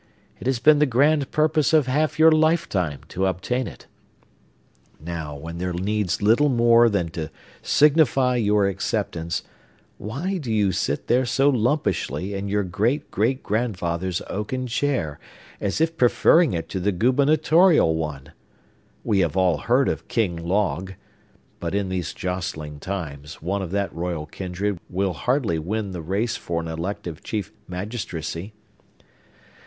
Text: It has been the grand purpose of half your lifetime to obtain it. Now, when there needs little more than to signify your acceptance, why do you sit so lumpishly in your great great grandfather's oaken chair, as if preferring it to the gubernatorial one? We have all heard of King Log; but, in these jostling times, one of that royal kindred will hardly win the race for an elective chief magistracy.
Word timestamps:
It 0.39 0.47
has 0.47 0.57
been 0.57 0.79
the 0.79 0.87
grand 0.87 1.29
purpose 1.29 1.73
of 1.73 1.85
half 1.85 2.17
your 2.17 2.31
lifetime 2.31 3.01
to 3.09 3.27
obtain 3.27 3.67
it. 3.67 3.85
Now, 4.99 5.35
when 5.35 5.59
there 5.59 5.73
needs 5.73 6.23
little 6.23 6.49
more 6.49 6.89
than 6.89 7.09
to 7.09 7.29
signify 7.61 8.37
your 8.37 8.67
acceptance, 8.67 9.43
why 9.99 10.39
do 10.39 10.51
you 10.51 10.71
sit 10.71 11.07
so 11.27 11.51
lumpishly 11.51 12.33
in 12.33 12.47
your 12.47 12.63
great 12.63 13.11
great 13.11 13.43
grandfather's 13.43 14.23
oaken 14.27 14.65
chair, 14.65 15.19
as 15.59 15.79
if 15.79 15.95
preferring 15.97 16.53
it 16.53 16.67
to 16.69 16.79
the 16.79 16.91
gubernatorial 16.91 17.93
one? 17.93 18.31
We 19.03 19.19
have 19.19 19.37
all 19.37 19.57
heard 19.59 19.87
of 19.87 20.07
King 20.07 20.35
Log; 20.35 20.93
but, 21.59 21.75
in 21.75 21.89
these 21.89 22.11
jostling 22.15 22.79
times, 22.79 23.39
one 23.39 23.61
of 23.61 23.69
that 23.69 23.93
royal 23.93 24.25
kindred 24.25 24.79
will 24.89 25.13
hardly 25.13 25.59
win 25.59 25.91
the 25.91 26.01
race 26.01 26.37
for 26.37 26.59
an 26.59 26.67
elective 26.67 27.21
chief 27.21 27.51
magistracy. 27.67 28.53